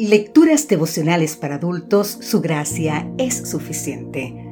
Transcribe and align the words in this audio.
Lecturas 0.00 0.66
devocionales 0.66 1.36
para 1.36 1.56
adultos, 1.56 2.16
su 2.22 2.40
gracia 2.40 3.12
es 3.18 3.50
suficiente. 3.50 4.50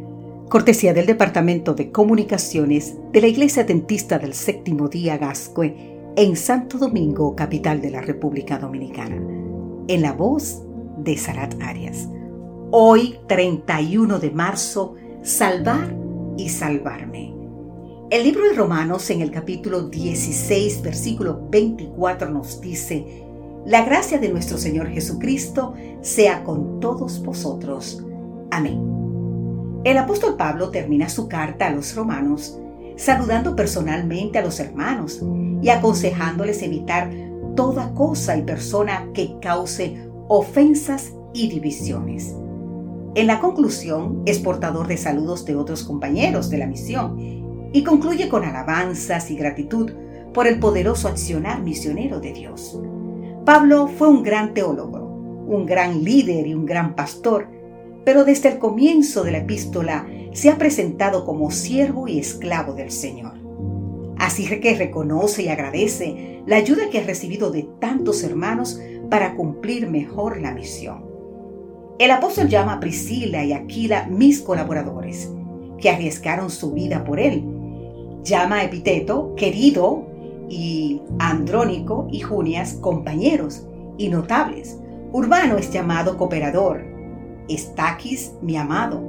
Cortesía 0.50 0.92
del 0.92 1.06
Departamento 1.06 1.72
de 1.72 1.90
Comunicaciones 1.90 2.96
de 3.12 3.22
la 3.22 3.28
Iglesia 3.28 3.64
Dentista 3.64 4.18
del 4.18 4.34
Séptimo 4.34 4.88
Día 4.88 5.16
Gascue 5.16 5.74
en 6.16 6.36
Santo 6.36 6.76
Domingo, 6.76 7.34
capital 7.34 7.80
de 7.80 7.88
la 7.88 8.02
República 8.02 8.58
Dominicana. 8.58 9.16
En 9.88 10.02
la 10.02 10.12
voz 10.12 10.60
de 10.98 11.16
Sarat 11.16 11.54
Arias. 11.62 12.06
Hoy, 12.70 13.18
31 13.26 14.18
de 14.18 14.30
marzo, 14.30 14.96
salvar 15.22 15.96
y 16.36 16.50
salvarme. 16.50 17.34
El 18.10 18.24
libro 18.24 18.44
de 18.44 18.52
Romanos 18.52 19.08
en 19.08 19.22
el 19.22 19.30
capítulo 19.30 19.88
16, 19.88 20.82
versículo 20.82 21.48
24 21.50 22.28
nos 22.28 22.60
dice, 22.60 23.27
la 23.66 23.84
gracia 23.84 24.18
de 24.18 24.28
nuestro 24.28 24.58
Señor 24.58 24.88
Jesucristo 24.88 25.74
sea 26.00 26.44
con 26.44 26.80
todos 26.80 27.22
vosotros. 27.22 28.04
Amén. 28.50 28.80
El 29.84 29.98
apóstol 29.98 30.36
Pablo 30.36 30.70
termina 30.70 31.08
su 31.08 31.28
carta 31.28 31.66
a 31.66 31.70
los 31.70 31.94
romanos 31.94 32.58
saludando 32.98 33.54
personalmente 33.54 34.38
a 34.38 34.44
los 34.44 34.58
hermanos 34.60 35.22
y 35.62 35.70
aconsejándoles 35.70 36.62
evitar 36.62 37.10
toda 37.54 37.94
cosa 37.94 38.36
y 38.36 38.42
persona 38.42 39.08
que 39.14 39.36
cause 39.40 39.96
ofensas 40.28 41.12
y 41.32 41.48
divisiones. 41.48 42.34
En 43.14 43.26
la 43.28 43.40
conclusión 43.40 44.22
es 44.26 44.38
portador 44.38 44.88
de 44.88 44.96
saludos 44.96 45.44
de 45.44 45.54
otros 45.54 45.84
compañeros 45.84 46.50
de 46.50 46.58
la 46.58 46.66
misión 46.66 47.70
y 47.72 47.84
concluye 47.84 48.28
con 48.28 48.44
alabanzas 48.44 49.30
y 49.30 49.36
gratitud 49.36 49.92
por 50.34 50.46
el 50.46 50.58
poderoso 50.58 51.08
accionar 51.08 51.62
misionero 51.62 52.20
de 52.20 52.32
Dios. 52.32 52.78
Pablo 53.48 53.88
fue 53.88 54.10
un 54.10 54.22
gran 54.22 54.52
teólogo, 54.52 54.98
un 54.98 55.64
gran 55.64 56.04
líder 56.04 56.46
y 56.46 56.52
un 56.52 56.66
gran 56.66 56.94
pastor, 56.94 57.48
pero 58.04 58.26
desde 58.26 58.50
el 58.50 58.58
comienzo 58.58 59.24
de 59.24 59.32
la 59.32 59.38
epístola 59.38 60.06
se 60.34 60.50
ha 60.50 60.58
presentado 60.58 61.24
como 61.24 61.50
siervo 61.50 62.08
y 62.08 62.18
esclavo 62.18 62.74
del 62.74 62.90
Señor. 62.90 63.32
Así 64.18 64.46
que 64.60 64.74
reconoce 64.74 65.44
y 65.44 65.48
agradece 65.48 66.42
la 66.44 66.56
ayuda 66.56 66.90
que 66.90 66.98
ha 66.98 67.04
recibido 67.04 67.50
de 67.50 67.66
tantos 67.80 68.22
hermanos 68.22 68.78
para 69.08 69.34
cumplir 69.34 69.88
mejor 69.88 70.42
la 70.42 70.52
misión. 70.52 71.06
El 71.98 72.10
apóstol 72.10 72.48
llama 72.48 72.74
a 72.74 72.80
Priscila 72.80 73.46
y 73.46 73.54
Aquila 73.54 74.08
mis 74.10 74.42
colaboradores, 74.42 75.32
que 75.78 75.88
arriesgaron 75.88 76.50
su 76.50 76.72
vida 76.72 77.02
por 77.02 77.18
él. 77.18 77.46
Llama 78.24 78.56
a 78.56 78.64
Epiteto, 78.64 79.34
querido 79.36 80.07
y 80.48 81.00
Andrónico 81.18 82.08
y 82.10 82.20
Junias 82.20 82.74
compañeros 82.74 83.66
y 83.96 84.08
notables. 84.08 84.78
Urbano 85.12 85.56
es 85.56 85.70
llamado 85.70 86.16
cooperador. 86.16 86.84
Estaquis 87.48 88.32
mi 88.42 88.56
amado. 88.56 89.02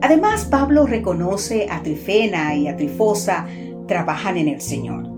Además, 0.00 0.44
Pablo 0.44 0.86
reconoce 0.86 1.68
a 1.70 1.82
Trifena 1.82 2.54
y 2.54 2.68
a 2.68 2.76
Trifosa 2.76 3.46
trabajan 3.88 4.36
en 4.36 4.48
el 4.48 4.60
Señor. 4.60 5.08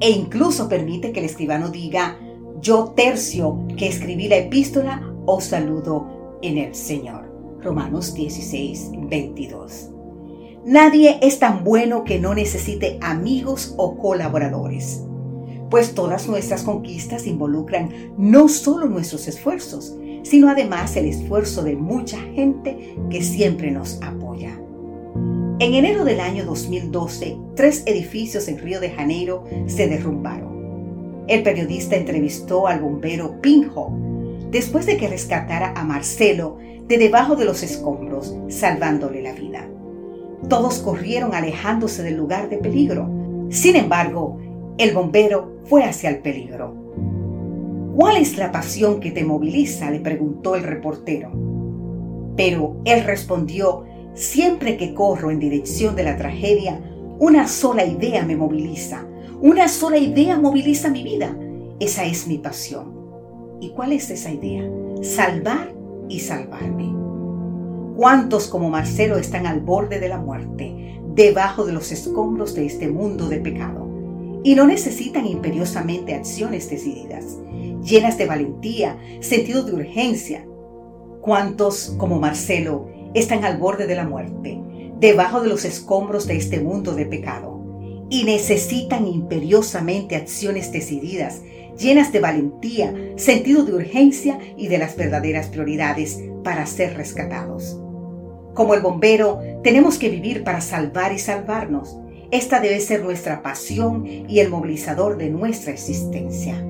E 0.00 0.10
incluso 0.10 0.68
permite 0.68 1.12
que 1.12 1.20
el 1.20 1.26
escribano 1.26 1.68
diga, 1.68 2.18
yo 2.60 2.92
tercio 2.96 3.66
que 3.76 3.86
escribí 3.86 4.28
la 4.28 4.36
epístola, 4.36 5.02
os 5.26 5.44
saludo 5.44 6.38
en 6.42 6.58
el 6.58 6.74
Señor. 6.74 7.26
Romanos 7.62 8.14
16, 8.14 8.90
22. 9.08 9.90
Nadie 10.64 11.18
es 11.22 11.38
tan 11.38 11.64
bueno 11.64 12.04
que 12.04 12.18
no 12.18 12.34
necesite 12.34 12.98
amigos 13.00 13.74
o 13.76 13.96
colaboradores 13.96 15.06
pues 15.70 15.94
todas 15.94 16.28
nuestras 16.28 16.62
conquistas 16.62 17.26
involucran 17.26 18.12
no 18.16 18.48
solo 18.48 18.86
nuestros 18.86 19.28
esfuerzos, 19.28 19.96
sino 20.22 20.48
además 20.48 20.96
el 20.96 21.06
esfuerzo 21.06 21.62
de 21.62 21.76
mucha 21.76 22.18
gente 22.18 22.96
que 23.10 23.22
siempre 23.22 23.70
nos 23.70 24.00
apoya. 24.02 24.60
En 25.58 25.74
enero 25.74 26.04
del 26.04 26.20
año 26.20 26.44
2012, 26.44 27.38
tres 27.54 27.82
edificios 27.86 28.46
en 28.48 28.58
Río 28.58 28.80
de 28.80 28.90
Janeiro 28.90 29.44
se 29.66 29.88
derrumbaron. 29.88 31.24
El 31.28 31.42
periodista 31.42 31.96
entrevistó 31.96 32.66
al 32.66 32.80
bombero 32.80 33.40
Pinjo 33.40 33.92
después 34.50 34.86
de 34.86 34.96
que 34.96 35.08
rescatara 35.08 35.72
a 35.74 35.84
Marcelo 35.84 36.58
de 36.86 36.98
debajo 36.98 37.36
de 37.36 37.44
los 37.44 37.62
escombros, 37.62 38.36
salvándole 38.48 39.22
la 39.22 39.32
vida. 39.32 39.68
Todos 40.48 40.78
corrieron 40.78 41.34
alejándose 41.34 42.02
del 42.02 42.16
lugar 42.16 42.48
de 42.48 42.58
peligro. 42.58 43.10
Sin 43.48 43.76
embargo, 43.76 44.38
el 44.78 44.92
bombero 44.94 45.56
fue 45.64 45.84
hacia 45.84 46.10
el 46.10 46.18
peligro. 46.18 46.74
¿Cuál 47.96 48.18
es 48.18 48.36
la 48.36 48.52
pasión 48.52 49.00
que 49.00 49.10
te 49.10 49.24
moviliza? 49.24 49.90
le 49.90 50.00
preguntó 50.00 50.54
el 50.54 50.64
reportero. 50.64 51.30
Pero 52.36 52.76
él 52.84 53.04
respondió, 53.04 53.84
siempre 54.12 54.76
que 54.76 54.92
corro 54.92 55.30
en 55.30 55.38
dirección 55.38 55.96
de 55.96 56.02
la 56.02 56.18
tragedia, 56.18 56.78
una 57.18 57.48
sola 57.48 57.86
idea 57.86 58.22
me 58.26 58.36
moviliza. 58.36 59.06
Una 59.40 59.68
sola 59.68 59.96
idea 59.96 60.38
moviliza 60.38 60.90
mi 60.90 61.02
vida. 61.02 61.34
Esa 61.80 62.04
es 62.04 62.28
mi 62.28 62.36
pasión. 62.36 62.94
¿Y 63.62 63.70
cuál 63.70 63.92
es 63.92 64.10
esa 64.10 64.30
idea? 64.30 64.70
Salvar 65.00 65.72
y 66.10 66.20
salvarme. 66.20 66.94
¿Cuántos 67.96 68.48
como 68.48 68.68
Marcelo 68.68 69.16
están 69.16 69.46
al 69.46 69.60
borde 69.60 70.00
de 70.00 70.10
la 70.10 70.18
muerte, 70.18 71.00
debajo 71.14 71.64
de 71.64 71.72
los 71.72 71.92
escombros 71.92 72.54
de 72.54 72.66
este 72.66 72.88
mundo 72.88 73.26
de 73.30 73.38
pecado? 73.38 73.85
Y 74.46 74.54
no 74.54 74.64
necesitan 74.64 75.26
imperiosamente 75.26 76.14
acciones 76.14 76.70
decididas, 76.70 77.36
llenas 77.82 78.16
de 78.16 78.26
valentía, 78.26 78.96
sentido 79.18 79.64
de 79.64 79.74
urgencia. 79.74 80.46
¿Cuántos, 81.20 81.96
como 81.98 82.20
Marcelo, 82.20 82.88
están 83.12 83.44
al 83.44 83.58
borde 83.58 83.88
de 83.88 83.96
la 83.96 84.04
muerte, 84.04 84.60
debajo 85.00 85.40
de 85.40 85.48
los 85.48 85.64
escombros 85.64 86.28
de 86.28 86.36
este 86.36 86.60
mundo 86.60 86.94
de 86.94 87.06
pecado, 87.06 87.60
y 88.08 88.22
necesitan 88.22 89.08
imperiosamente 89.08 90.14
acciones 90.14 90.70
decididas, 90.70 91.42
llenas 91.76 92.12
de 92.12 92.20
valentía, 92.20 92.94
sentido 93.16 93.64
de 93.64 93.74
urgencia 93.74 94.38
y 94.56 94.68
de 94.68 94.78
las 94.78 94.96
verdaderas 94.96 95.48
prioridades 95.48 96.22
para 96.44 96.66
ser 96.66 96.96
rescatados? 96.96 97.80
Como 98.54 98.74
el 98.74 98.80
bombero, 98.80 99.40
tenemos 99.64 99.98
que 99.98 100.08
vivir 100.08 100.44
para 100.44 100.60
salvar 100.60 101.12
y 101.12 101.18
salvarnos 101.18 101.98
esta 102.30 102.60
debe 102.60 102.80
ser 102.80 103.02
nuestra 103.02 103.42
pasión 103.42 104.06
y 104.06 104.40
el 104.40 104.50
movilizador 104.50 105.16
de 105.16 105.30
nuestra 105.30 105.72
existencia. 105.72 106.64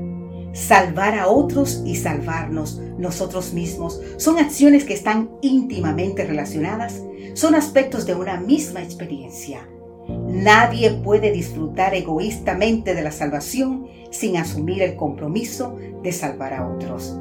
Salvar 0.52 1.18
a 1.18 1.28
otros 1.28 1.82
y 1.84 1.96
salvarnos 1.96 2.80
nosotros 2.98 3.52
mismos 3.52 4.00
son 4.16 4.38
acciones 4.38 4.84
que 4.84 4.94
están 4.94 5.30
íntimamente 5.42 6.24
relacionadas, 6.24 7.02
son 7.34 7.54
aspectos 7.54 8.06
de 8.06 8.14
una 8.14 8.40
misma 8.40 8.82
experiencia. 8.82 9.68
Nadie 10.08 10.92
puede 10.92 11.32
disfrutar 11.32 11.94
egoístamente 11.94 12.94
de 12.94 13.02
la 13.02 13.10
salvación 13.10 13.86
sin 14.10 14.36
asumir 14.36 14.82
el 14.82 14.96
compromiso 14.96 15.76
de 16.02 16.12
salvar 16.12 16.54
a 16.54 16.66
otros. 16.66 17.18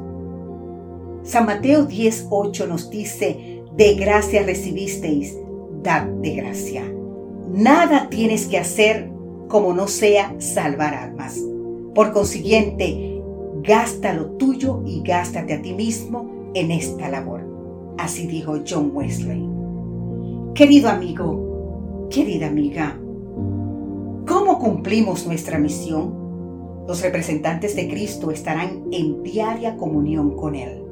San 1.22 1.44
Mateo 1.44 1.86
10:8 1.86 2.66
nos 2.66 2.88
dice, 2.88 3.62
de 3.76 3.94
gracia 3.94 4.42
recibisteis, 4.42 5.36
dad 5.82 6.04
de 6.04 6.34
gracia. 6.36 6.95
Nada 7.56 8.10
tienes 8.10 8.48
que 8.48 8.58
hacer 8.58 9.10
como 9.48 9.72
no 9.72 9.88
sea 9.88 10.34
salvar 10.38 10.92
almas. 10.92 11.42
Por 11.94 12.12
consiguiente, 12.12 13.22
gasta 13.62 14.12
lo 14.12 14.32
tuyo 14.32 14.82
y 14.84 15.00
gástate 15.02 15.54
a 15.54 15.62
ti 15.62 15.72
mismo 15.72 16.50
en 16.52 16.70
esta 16.70 17.08
labor. 17.08 17.94
Así 17.96 18.26
dijo 18.26 18.58
John 18.68 18.90
Wesley. 18.92 19.48
Querido 20.54 20.90
amigo, 20.90 22.08
querida 22.10 22.48
amiga, 22.48 23.00
¿cómo 24.28 24.58
cumplimos 24.58 25.26
nuestra 25.26 25.58
misión? 25.58 26.84
Los 26.86 27.00
representantes 27.00 27.74
de 27.74 27.88
Cristo 27.88 28.32
estarán 28.32 28.84
en 28.92 29.22
diaria 29.22 29.78
comunión 29.78 30.36
con 30.36 30.56
Él. 30.56 30.82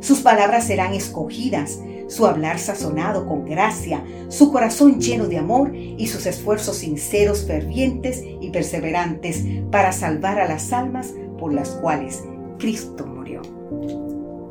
Sus 0.00 0.20
palabras 0.20 0.66
serán 0.66 0.94
escogidas 0.94 1.80
su 2.12 2.26
hablar 2.26 2.58
sazonado 2.58 3.26
con 3.26 3.46
gracia, 3.46 4.04
su 4.28 4.52
corazón 4.52 5.00
lleno 5.00 5.28
de 5.28 5.38
amor 5.38 5.74
y 5.74 6.06
sus 6.08 6.26
esfuerzos 6.26 6.76
sinceros, 6.76 7.46
fervientes 7.46 8.22
y 8.22 8.50
perseverantes 8.50 9.46
para 9.70 9.92
salvar 9.92 10.38
a 10.38 10.46
las 10.46 10.74
almas 10.74 11.14
por 11.38 11.54
las 11.54 11.70
cuales 11.70 12.22
Cristo 12.58 13.06
murió. 13.06 13.40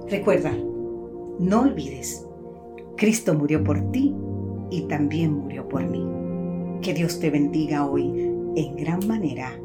Recuerda, 0.09 0.51
no 1.37 1.61
olvides, 1.61 2.25
Cristo 2.97 3.35
murió 3.35 3.63
por 3.63 3.91
ti 3.91 4.15
y 4.71 4.81
también 4.87 5.33
murió 5.33 5.69
por 5.69 5.83
mí. 5.83 6.03
Que 6.81 6.95
Dios 6.95 7.19
te 7.19 7.29
bendiga 7.29 7.85
hoy 7.85 8.09
en 8.55 8.75
gran 8.75 9.07
manera 9.07 9.60